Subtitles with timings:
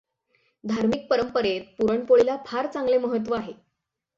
[0.63, 3.53] धामि॔क पंरपंरेत पुरणपोळीला फार चांगले महत्त्व आहे.